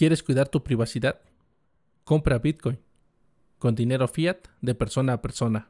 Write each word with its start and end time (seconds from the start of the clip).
¿Quieres 0.00 0.22
cuidar 0.22 0.48
tu 0.48 0.64
privacidad? 0.64 1.20
Compra 2.04 2.38
Bitcoin 2.38 2.78
con 3.58 3.74
dinero 3.74 4.08
fiat 4.08 4.38
de 4.62 4.74
persona 4.74 5.12
a 5.12 5.20
persona. 5.20 5.68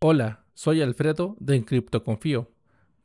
Hola, 0.00 0.44
soy 0.54 0.82
Alfredo 0.82 1.36
de 1.38 1.54
Encriptoconfío. 1.54 2.50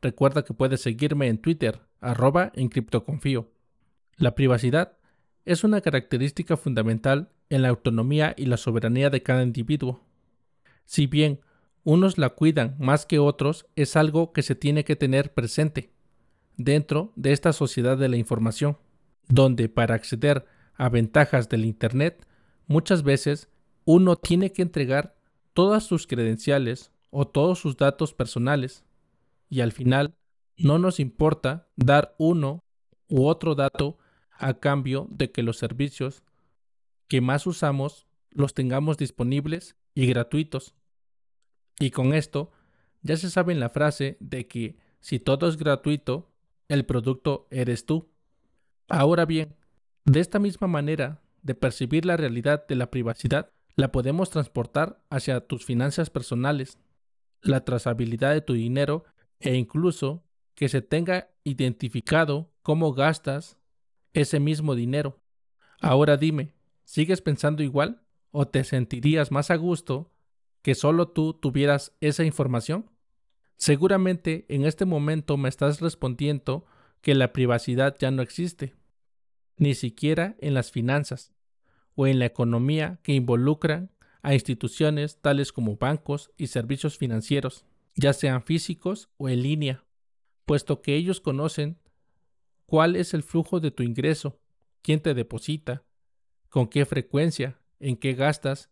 Recuerda 0.02 0.42
que 0.42 0.52
puedes 0.52 0.80
seguirme 0.80 1.28
en 1.28 1.38
Twitter, 1.38 1.82
arroba 2.00 2.50
Encriptoconfío. 2.56 3.52
La 4.16 4.34
privacidad 4.34 4.98
es 5.44 5.62
una 5.62 5.80
característica 5.82 6.56
fundamental 6.56 7.30
en 7.48 7.62
la 7.62 7.68
autonomía 7.68 8.34
y 8.36 8.46
la 8.46 8.56
soberanía 8.56 9.10
de 9.10 9.22
cada 9.22 9.44
individuo. 9.44 10.02
Si 10.84 11.06
bien 11.06 11.42
unos 11.84 12.18
la 12.18 12.30
cuidan 12.30 12.74
más 12.80 13.06
que 13.06 13.20
otros, 13.20 13.66
es 13.76 13.94
algo 13.94 14.32
que 14.32 14.42
se 14.42 14.56
tiene 14.56 14.82
que 14.82 14.96
tener 14.96 15.32
presente 15.32 15.92
dentro 16.56 17.12
de 17.14 17.30
esta 17.30 17.52
sociedad 17.52 17.96
de 17.96 18.08
la 18.08 18.16
información, 18.16 18.78
donde 19.28 19.68
para 19.68 19.94
acceder 19.94 20.46
a 20.74 20.88
ventajas 20.88 21.48
del 21.48 21.64
Internet 21.64 22.26
muchas 22.66 23.02
veces 23.02 23.48
uno 23.84 24.16
tiene 24.16 24.52
que 24.52 24.62
entregar 24.62 25.16
todas 25.52 25.84
sus 25.84 26.06
credenciales 26.06 26.90
o 27.10 27.26
todos 27.26 27.58
sus 27.58 27.76
datos 27.76 28.12
personales 28.12 28.84
y 29.48 29.60
al 29.60 29.72
final 29.72 30.14
no 30.56 30.78
nos 30.78 31.00
importa 31.00 31.68
dar 31.76 32.14
uno 32.18 32.64
u 33.08 33.26
otro 33.26 33.54
dato 33.54 33.98
a 34.32 34.54
cambio 34.54 35.06
de 35.10 35.30
que 35.30 35.42
los 35.42 35.58
servicios 35.58 36.22
que 37.08 37.20
más 37.20 37.46
usamos 37.46 38.06
los 38.30 38.54
tengamos 38.54 38.96
disponibles 38.96 39.76
y 39.94 40.06
gratuitos. 40.06 40.74
Y 41.78 41.90
con 41.90 42.14
esto 42.14 42.50
ya 43.02 43.16
se 43.16 43.30
sabe 43.30 43.52
en 43.52 43.60
la 43.60 43.68
frase 43.68 44.16
de 44.20 44.46
que 44.46 44.76
si 45.00 45.18
todo 45.18 45.48
es 45.48 45.56
gratuito, 45.56 46.32
el 46.68 46.86
producto 46.86 47.46
eres 47.50 47.86
tú. 47.86 48.08
Ahora 48.88 49.24
bien, 49.24 49.56
de 50.04 50.20
esta 50.20 50.38
misma 50.38 50.66
manera 50.66 51.22
de 51.42 51.54
percibir 51.54 52.04
la 52.04 52.16
realidad 52.16 52.66
de 52.66 52.74
la 52.74 52.90
privacidad, 52.90 53.50
la 53.76 53.90
podemos 53.90 54.30
transportar 54.30 55.02
hacia 55.10 55.40
tus 55.40 55.64
finanzas 55.64 56.10
personales, 56.10 56.78
la 57.40 57.64
trazabilidad 57.64 58.32
de 58.32 58.40
tu 58.40 58.54
dinero 58.54 59.04
e 59.40 59.54
incluso 59.54 60.24
que 60.54 60.68
se 60.68 60.82
tenga 60.82 61.30
identificado 61.42 62.50
cómo 62.62 62.92
gastas 62.92 63.58
ese 64.12 64.40
mismo 64.40 64.74
dinero. 64.74 65.20
Ahora 65.80 66.16
dime, 66.16 66.54
¿sigues 66.84 67.20
pensando 67.20 67.62
igual 67.62 68.02
o 68.30 68.46
te 68.46 68.64
sentirías 68.64 69.30
más 69.30 69.50
a 69.50 69.56
gusto 69.56 70.12
que 70.62 70.74
solo 70.74 71.08
tú 71.08 71.34
tuvieras 71.34 71.92
esa 72.00 72.24
información? 72.24 72.90
Seguramente 73.56 74.46
en 74.48 74.64
este 74.64 74.84
momento 74.84 75.36
me 75.36 75.48
estás 75.48 75.80
respondiendo 75.80 76.64
que 77.04 77.14
la 77.14 77.34
privacidad 77.34 77.96
ya 77.98 78.10
no 78.10 78.22
existe, 78.22 78.72
ni 79.58 79.74
siquiera 79.74 80.36
en 80.40 80.54
las 80.54 80.70
finanzas 80.70 81.32
o 81.94 82.06
en 82.06 82.18
la 82.18 82.24
economía 82.24 82.98
que 83.02 83.12
involucran 83.12 83.90
a 84.22 84.32
instituciones 84.32 85.20
tales 85.20 85.52
como 85.52 85.76
bancos 85.76 86.32
y 86.38 86.46
servicios 86.46 86.96
financieros, 86.96 87.66
ya 87.94 88.14
sean 88.14 88.42
físicos 88.42 89.10
o 89.18 89.28
en 89.28 89.42
línea, 89.42 89.84
puesto 90.46 90.80
que 90.80 90.96
ellos 90.96 91.20
conocen 91.20 91.78
cuál 92.64 92.96
es 92.96 93.12
el 93.12 93.22
flujo 93.22 93.60
de 93.60 93.70
tu 93.70 93.82
ingreso, 93.82 94.40
quién 94.80 95.00
te 95.00 95.12
deposita, 95.12 95.84
con 96.48 96.68
qué 96.68 96.86
frecuencia, 96.86 97.60
en 97.80 97.98
qué 97.98 98.14
gastas, 98.14 98.70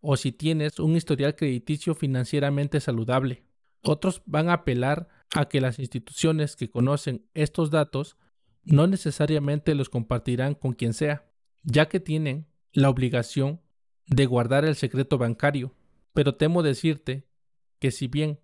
o 0.00 0.16
si 0.16 0.32
tienes 0.32 0.78
un 0.78 0.96
historial 0.96 1.36
crediticio 1.36 1.94
financieramente 1.94 2.80
saludable. 2.80 3.44
Otros 3.82 4.22
van 4.24 4.48
a 4.48 4.54
apelar 4.54 5.08
a 5.34 5.48
que 5.48 5.60
las 5.60 5.78
instituciones 5.78 6.56
que 6.56 6.70
conocen 6.70 7.26
estos 7.34 7.70
datos 7.70 8.16
no 8.64 8.86
necesariamente 8.86 9.74
los 9.74 9.88
compartirán 9.88 10.54
con 10.54 10.72
quien 10.72 10.92
sea, 10.94 11.30
ya 11.62 11.88
que 11.88 12.00
tienen 12.00 12.46
la 12.72 12.90
obligación 12.90 13.60
de 14.06 14.26
guardar 14.26 14.64
el 14.64 14.76
secreto 14.76 15.18
bancario. 15.18 15.74
Pero 16.12 16.34
temo 16.36 16.62
decirte 16.62 17.26
que 17.78 17.90
si 17.90 18.08
bien 18.08 18.40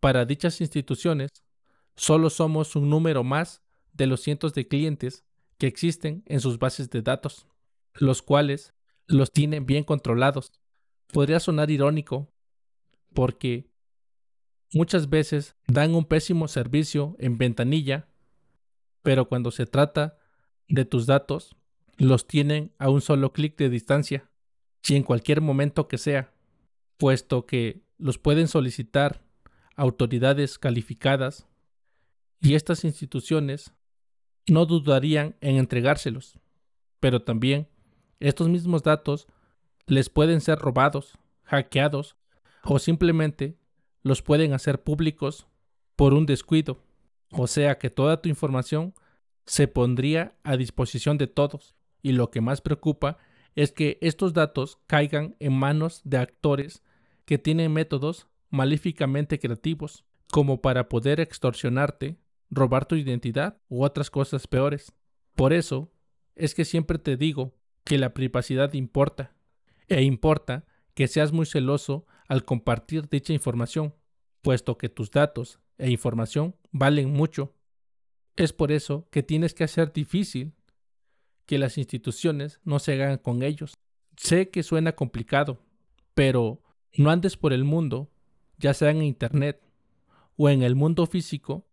para 0.00 0.24
dichas 0.24 0.60
instituciones 0.60 1.30
solo 1.96 2.30
somos 2.30 2.76
un 2.76 2.90
número 2.90 3.24
más 3.24 3.62
de 3.92 4.06
los 4.06 4.20
cientos 4.20 4.54
de 4.54 4.68
clientes 4.68 5.24
que 5.58 5.66
existen 5.66 6.22
en 6.26 6.40
sus 6.40 6.58
bases 6.58 6.90
de 6.90 7.02
datos, 7.02 7.46
los 7.94 8.22
cuales 8.22 8.74
los 9.06 9.32
tienen 9.32 9.66
bien 9.66 9.84
controlados. 9.84 10.52
Podría 11.12 11.40
sonar 11.40 11.70
irónico, 11.70 12.32
porque 13.14 13.70
muchas 14.72 15.08
veces 15.08 15.56
dan 15.66 15.94
un 15.94 16.04
pésimo 16.04 16.48
servicio 16.48 17.16
en 17.18 17.38
ventanilla, 17.38 18.08
pero 19.02 19.28
cuando 19.28 19.50
se 19.50 19.66
trata 19.66 20.18
de 20.68 20.84
tus 20.84 21.06
datos, 21.06 21.56
los 21.96 22.26
tienen 22.26 22.72
a 22.78 22.90
un 22.90 23.00
solo 23.00 23.32
clic 23.32 23.56
de 23.56 23.70
distancia, 23.70 24.30
y 24.86 24.96
en 24.96 25.02
cualquier 25.02 25.40
momento 25.40 25.88
que 25.88 25.98
sea, 25.98 26.32
puesto 26.96 27.46
que 27.46 27.82
los 27.98 28.18
pueden 28.18 28.48
solicitar 28.48 29.24
autoridades 29.76 30.58
calificadas 30.58 31.46
y 32.40 32.54
estas 32.54 32.84
instituciones 32.84 33.72
no 34.46 34.66
dudarían 34.66 35.36
en 35.40 35.56
entregárselos. 35.56 36.38
Pero 37.00 37.22
también 37.22 37.68
estos 38.20 38.48
mismos 38.48 38.82
datos 38.82 39.26
les 39.86 40.08
pueden 40.08 40.40
ser 40.40 40.58
robados, 40.58 41.18
hackeados 41.44 42.16
o 42.64 42.78
simplemente 42.78 43.57
los 44.08 44.22
pueden 44.22 44.52
hacer 44.52 44.82
públicos 44.82 45.46
por 45.94 46.14
un 46.14 46.26
descuido. 46.26 46.78
O 47.30 47.46
sea 47.46 47.78
que 47.78 47.90
toda 47.90 48.20
tu 48.20 48.28
información 48.28 48.94
se 49.46 49.68
pondría 49.68 50.34
a 50.42 50.56
disposición 50.56 51.18
de 51.18 51.26
todos. 51.26 51.76
Y 52.02 52.12
lo 52.12 52.30
que 52.30 52.40
más 52.40 52.60
preocupa 52.60 53.18
es 53.54 53.72
que 53.72 53.98
estos 54.00 54.32
datos 54.32 54.78
caigan 54.86 55.36
en 55.40 55.52
manos 55.52 56.00
de 56.04 56.18
actores 56.18 56.82
que 57.24 57.38
tienen 57.38 57.72
métodos 57.72 58.28
malíficamente 58.50 59.38
creativos 59.38 60.04
como 60.30 60.60
para 60.60 60.88
poder 60.88 61.20
extorsionarte 61.20 62.18
robar 62.50 62.86
tu 62.86 62.94
identidad 62.94 63.58
u 63.68 63.84
otras 63.84 64.10
cosas 64.10 64.46
peores. 64.46 64.92
Por 65.34 65.52
eso 65.52 65.90
es 66.34 66.54
que 66.54 66.64
siempre 66.64 66.98
te 66.98 67.16
digo 67.16 67.54
que 67.84 67.98
la 67.98 68.14
privacidad 68.14 68.72
importa, 68.74 69.34
e 69.88 70.02
importa 70.02 70.66
que 70.94 71.08
seas 71.08 71.32
muy 71.32 71.46
celoso 71.46 72.06
al 72.26 72.44
compartir 72.44 73.08
dicha 73.08 73.32
información, 73.32 73.94
puesto 74.42 74.78
que 74.78 74.88
tus 74.88 75.10
datos 75.10 75.60
e 75.78 75.90
información 75.90 76.56
valen 76.72 77.10
mucho. 77.10 77.54
Es 78.36 78.52
por 78.52 78.72
eso 78.72 79.08
que 79.10 79.22
tienes 79.22 79.54
que 79.54 79.64
hacer 79.64 79.92
difícil 79.92 80.54
que 81.46 81.58
las 81.58 81.78
instituciones 81.78 82.60
no 82.64 82.78
se 82.78 82.92
hagan 82.92 83.18
con 83.18 83.42
ellos. 83.42 83.74
Sé 84.16 84.50
que 84.50 84.62
suena 84.62 84.92
complicado, 84.92 85.62
pero 86.14 86.62
no 86.96 87.10
andes 87.10 87.36
por 87.36 87.52
el 87.52 87.64
mundo, 87.64 88.10
ya 88.58 88.74
sea 88.74 88.90
en 88.90 89.02
Internet 89.02 89.62
o 90.36 90.50
en 90.50 90.62
el 90.62 90.74
mundo 90.74 91.06
físico, 91.06 91.66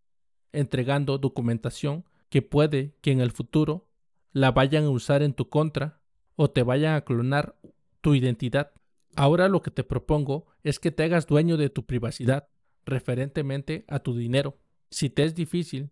entregando 0.52 1.18
documentación 1.18 2.06
que 2.30 2.42
puede 2.42 2.96
que 3.02 3.12
en 3.12 3.22
el 3.22 3.32
futuro 3.32 3.88
la 4.32 4.52
vayan 4.52 4.86
a 4.86 4.90
usar 4.90 5.22
en 5.24 5.34
tu 5.34 5.50
contra 5.50 6.02
o 6.36 6.50
te 6.50 6.64
vayan 6.64 6.96
a 6.96 7.02
clonar 7.02 7.58
tu 8.02 8.16
identidad. 8.16 8.72
Ahora 9.16 9.48
lo 9.50 9.62
que 9.62 9.72
te 9.72 9.84
propongo 9.84 10.48
es 10.64 10.80
que 10.80 10.92
te 10.92 11.04
hagas 11.04 11.28
dueño 11.28 11.58
de 11.58 11.70
tu 11.70 11.86
privacidad 11.86 12.50
referentemente 12.86 13.86
a 13.88 14.00
tu 14.00 14.16
dinero. 14.16 14.58
Si 14.90 15.10
te 15.10 15.24
es 15.24 15.36
difícil, 15.36 15.92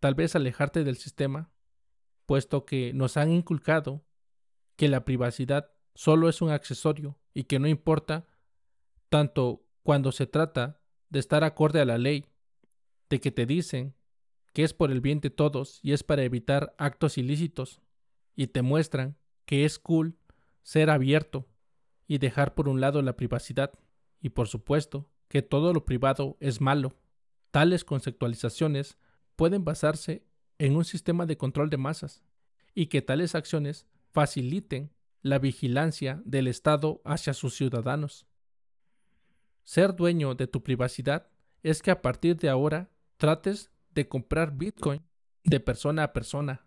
tal 0.00 0.14
vez 0.14 0.36
alejarte 0.36 0.84
del 0.84 0.96
sistema, 0.96 1.50
puesto 2.26 2.64
que 2.64 2.92
nos 2.92 3.16
han 3.16 3.30
inculcado 3.30 4.04
que 4.76 4.88
la 4.88 5.04
privacidad 5.04 5.70
solo 5.94 6.28
es 6.28 6.42
un 6.42 6.50
accesorio 6.50 7.18
y 7.32 7.44
que 7.44 7.58
no 7.58 7.68
importa 7.68 8.26
tanto 9.08 9.64
cuando 9.82 10.12
se 10.12 10.26
trata 10.26 10.80
de 11.08 11.20
estar 11.20 11.44
acorde 11.44 11.80
a 11.80 11.84
la 11.84 11.98
ley, 11.98 12.26
de 13.08 13.20
que 13.20 13.30
te 13.30 13.46
dicen 13.46 13.94
que 14.52 14.64
es 14.64 14.74
por 14.74 14.90
el 14.90 15.00
bien 15.00 15.20
de 15.20 15.30
todos 15.30 15.80
y 15.82 15.92
es 15.92 16.02
para 16.02 16.24
evitar 16.24 16.74
actos 16.78 17.18
ilícitos, 17.18 17.80
y 18.34 18.48
te 18.48 18.62
muestran 18.62 19.16
que 19.46 19.64
es 19.64 19.78
cool 19.78 20.18
ser 20.62 20.90
abierto 20.90 21.48
y 22.06 22.18
dejar 22.18 22.54
por 22.54 22.68
un 22.68 22.80
lado 22.80 23.00
la 23.00 23.16
privacidad, 23.16 23.78
y 24.20 24.30
por 24.30 24.48
supuesto 24.48 25.08
que 25.28 25.42
todo 25.42 25.72
lo 25.72 25.84
privado 25.84 26.36
es 26.40 26.60
malo. 26.60 26.96
Tales 27.50 27.84
conceptualizaciones 27.84 28.98
pueden 29.36 29.64
basarse 29.64 30.24
en 30.58 30.76
un 30.76 30.84
sistema 30.84 31.26
de 31.26 31.36
control 31.36 31.70
de 31.70 31.76
masas, 31.76 32.22
y 32.74 32.86
que 32.86 33.02
tales 33.02 33.34
acciones 33.34 33.86
faciliten 34.12 34.92
la 35.22 35.38
vigilancia 35.38 36.22
del 36.24 36.46
Estado 36.46 37.00
hacia 37.04 37.34
sus 37.34 37.56
ciudadanos. 37.56 38.26
Ser 39.64 39.96
dueño 39.96 40.34
de 40.34 40.46
tu 40.46 40.62
privacidad 40.62 41.28
es 41.62 41.82
que 41.82 41.90
a 41.90 42.02
partir 42.02 42.36
de 42.36 42.48
ahora 42.48 42.90
trates 43.16 43.70
de 43.90 44.06
comprar 44.08 44.56
Bitcoin 44.56 45.02
de 45.42 45.58
persona 45.58 46.04
a 46.04 46.12
persona, 46.12 46.66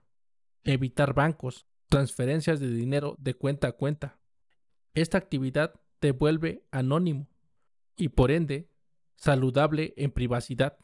evitar 0.63 1.13
bancos, 1.13 1.67
transferencias 1.87 2.59
de 2.59 2.69
dinero 2.69 3.15
de 3.19 3.35
cuenta 3.35 3.69
a 3.69 3.71
cuenta. 3.73 4.19
Esta 4.93 5.17
actividad 5.17 5.79
te 5.99 6.11
vuelve 6.11 6.65
anónimo 6.71 7.27
y 7.99 8.09
por 8.09 8.31
ende 8.31 8.69
saludable 9.15 9.93
en 9.97 10.11
privacidad. 10.11 10.77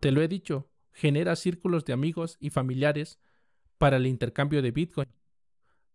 Te 0.00 0.10
lo 0.10 0.22
he 0.22 0.28
dicho, 0.28 0.68
genera 0.92 1.36
círculos 1.36 1.84
de 1.84 1.92
amigos 1.92 2.38
y 2.40 2.50
familiares 2.50 3.20
para 3.76 3.98
el 3.98 4.06
intercambio 4.06 4.62
de 4.62 4.70
Bitcoin. 4.70 5.08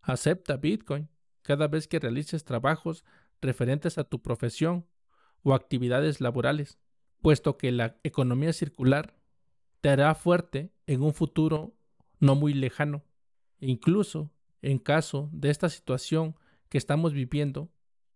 Acepta 0.00 0.56
Bitcoin 0.56 1.08
cada 1.42 1.66
vez 1.66 1.88
que 1.88 1.98
realices 1.98 2.44
trabajos 2.44 3.04
referentes 3.40 3.98
a 3.98 4.04
tu 4.04 4.22
profesión 4.22 4.86
o 5.42 5.54
actividades 5.54 6.20
laborales, 6.20 6.78
puesto 7.20 7.56
que 7.58 7.72
la 7.72 7.98
economía 8.04 8.52
circular 8.52 9.16
te 9.80 9.88
hará 9.88 10.14
fuerte 10.14 10.72
en 10.86 11.02
un 11.02 11.12
futuro 11.12 11.74
no 12.20 12.36
muy 12.36 12.54
lejano. 12.54 13.02
Incluso 13.58 14.30
en 14.60 14.78
caso 14.78 15.28
de 15.32 15.50
esta 15.50 15.68
situación 15.68 16.36
que 16.68 16.78
estamos 16.78 17.12
viviendo 17.12 17.72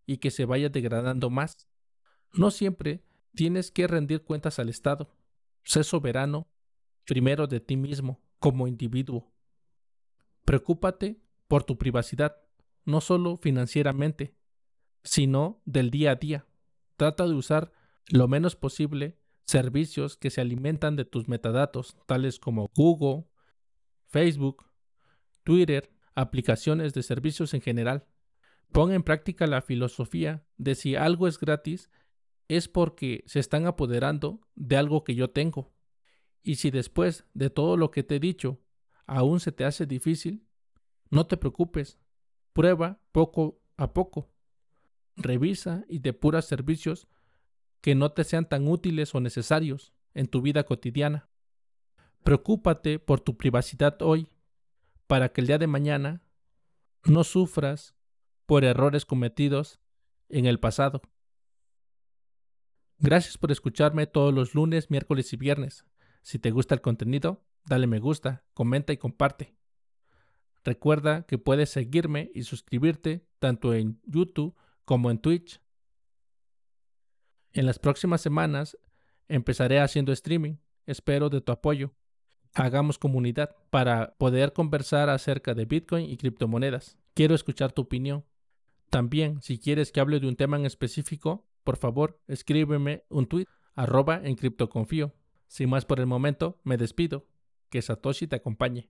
y 0.06 0.18
que 0.18 0.30
se 0.30 0.44
vaya 0.44 0.68
degradando 0.68 1.30
más, 1.30 1.66
no 2.32 2.50
siempre 2.50 3.04
tienes 3.34 3.70
que 3.70 3.86
rendir 3.86 4.22
cuentas 4.22 4.58
al 4.58 4.68
Estado. 4.68 5.14
Sé 5.64 5.84
soberano 5.84 6.48
primero 7.04 7.46
de 7.46 7.60
ti 7.60 7.76
mismo 7.76 8.20
como 8.38 8.66
individuo. 8.66 9.32
Preocúpate 10.44 11.20
por 11.48 11.64
tu 11.64 11.78
privacidad, 11.78 12.36
no 12.84 13.00
solo 13.00 13.36
financieramente, 13.36 14.36
sino 15.02 15.62
del 15.64 15.90
día 15.90 16.12
a 16.12 16.16
día. 16.16 16.46
Trata 16.96 17.26
de 17.26 17.34
usar 17.34 17.72
lo 18.08 18.28
menos 18.28 18.56
posible 18.56 19.18
servicios 19.44 20.16
que 20.16 20.30
se 20.30 20.40
alimentan 20.40 20.96
de 20.96 21.04
tus 21.04 21.28
metadatos, 21.28 21.96
tales 22.06 22.38
como 22.38 22.70
Google, 22.74 23.26
Facebook, 24.06 24.66
Twitter, 25.44 25.90
aplicaciones 26.14 26.94
de 26.94 27.02
servicios 27.02 27.54
en 27.54 27.60
general. 27.60 28.06
Pon 28.72 28.92
en 28.92 29.02
práctica 29.02 29.46
la 29.46 29.62
filosofía 29.62 30.44
de 30.56 30.74
si 30.74 30.96
algo 30.96 31.28
es 31.28 31.38
gratis 31.38 31.90
es 32.48 32.68
porque 32.68 33.24
se 33.26 33.40
están 33.40 33.66
apoderando 33.66 34.40
de 34.54 34.76
algo 34.76 35.04
que 35.04 35.14
yo 35.14 35.30
tengo. 35.30 35.72
Y 36.42 36.56
si 36.56 36.70
después 36.70 37.24
de 37.34 37.50
todo 37.50 37.76
lo 37.76 37.90
que 37.90 38.02
te 38.02 38.16
he 38.16 38.20
dicho 38.20 38.60
aún 39.06 39.40
se 39.40 39.52
te 39.52 39.64
hace 39.64 39.86
difícil, 39.86 40.46
no 41.10 41.26
te 41.26 41.36
preocupes. 41.36 41.98
Prueba 42.52 43.00
poco 43.12 43.60
a 43.76 43.92
poco. 43.92 44.30
Revisa 45.16 45.84
y 45.88 46.00
depura 46.00 46.42
servicios 46.42 47.08
que 47.80 47.94
no 47.94 48.12
te 48.12 48.24
sean 48.24 48.48
tan 48.48 48.68
útiles 48.68 49.14
o 49.14 49.20
necesarios 49.20 49.92
en 50.14 50.26
tu 50.26 50.42
vida 50.42 50.64
cotidiana. 50.64 51.28
Preocúpate 52.24 52.98
por 52.98 53.20
tu 53.20 53.36
privacidad 53.36 54.00
hoy 54.02 54.28
para 55.06 55.28
que 55.28 55.40
el 55.40 55.46
día 55.46 55.58
de 55.58 55.68
mañana 55.68 56.22
no 57.04 57.22
sufras 57.22 57.94
por 58.46 58.64
errores 58.64 59.04
cometidos 59.04 59.78
en 60.28 60.46
el 60.46 60.58
pasado. 60.58 61.02
Gracias 62.98 63.36
por 63.36 63.52
escucharme 63.52 64.06
todos 64.06 64.32
los 64.32 64.54
lunes, 64.54 64.90
miércoles 64.90 65.32
y 65.32 65.36
viernes. 65.36 65.84
Si 66.22 66.38
te 66.38 66.50
gusta 66.50 66.74
el 66.74 66.80
contenido, 66.80 67.44
dale 67.66 67.86
me 67.86 67.98
gusta, 67.98 68.44
comenta 68.54 68.92
y 68.92 68.96
comparte. 68.96 69.54
Recuerda 70.64 71.24
que 71.26 71.38
puedes 71.38 71.70
seguirme 71.70 72.30
y 72.34 72.42
suscribirte 72.42 73.26
tanto 73.38 73.74
en 73.74 74.00
YouTube 74.04 74.56
como 74.84 75.10
en 75.10 75.18
Twitch. 75.18 75.60
En 77.52 77.66
las 77.66 77.78
próximas 77.78 78.20
semanas 78.20 78.78
empezaré 79.28 79.78
haciendo 79.78 80.12
streaming. 80.12 80.56
Espero 80.86 81.28
de 81.28 81.40
tu 81.40 81.52
apoyo. 81.52 81.94
Hagamos 82.54 82.98
comunidad 82.98 83.54
para 83.70 84.16
poder 84.16 84.54
conversar 84.54 85.10
acerca 85.10 85.54
de 85.54 85.66
Bitcoin 85.66 86.08
y 86.08 86.16
criptomonedas. 86.16 86.96
Quiero 87.12 87.34
escuchar 87.34 87.72
tu 87.72 87.82
opinión. 87.82 88.24
También, 88.88 89.42
si 89.42 89.58
quieres 89.58 89.92
que 89.92 90.00
hable 90.00 90.18
de 90.18 90.28
un 90.28 90.36
tema 90.36 90.56
en 90.56 90.64
específico, 90.64 91.46
por 91.66 91.76
favor, 91.76 92.22
escríbeme 92.28 93.02
un 93.10 93.26
tweet 93.26 93.46
arroba 93.74 94.20
en 94.22 94.36
criptoconfío. 94.36 95.12
Sin 95.48 95.68
más 95.68 95.84
por 95.84 95.98
el 95.98 96.06
momento, 96.06 96.60
me 96.62 96.76
despido. 96.76 97.26
Que 97.68 97.82
Satoshi 97.82 98.28
te 98.28 98.36
acompañe. 98.36 98.88